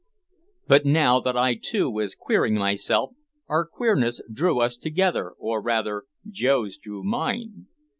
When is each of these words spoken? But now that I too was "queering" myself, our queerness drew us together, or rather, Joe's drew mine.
But 0.67 0.83
now 0.83 1.19
that 1.19 1.37
I 1.37 1.53
too 1.53 1.87
was 1.87 2.15
"queering" 2.15 2.55
myself, 2.55 3.11
our 3.47 3.67
queerness 3.67 4.19
drew 4.33 4.59
us 4.59 4.75
together, 4.75 5.33
or 5.37 5.61
rather, 5.61 6.05
Joe's 6.27 6.79
drew 6.79 7.03
mine. 7.03 7.67